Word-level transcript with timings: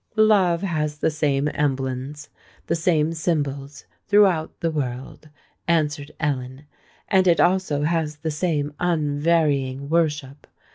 "Love 0.15 0.63
has 0.63 0.97
the 0.97 1.11
same 1.11 1.47
emblems—the 1.53 2.75
same 2.75 3.13
symbols, 3.13 3.85
throughout 4.07 4.59
the 4.59 4.71
world," 4.71 5.29
answered 5.67 6.09
Ellen; 6.19 6.65
"and 7.07 7.27
it 7.27 7.39
also 7.39 7.83
has 7.83 8.15
the 8.17 8.31
same 8.31 8.73
unvarying 8.79 9.89
worship. 9.89 10.47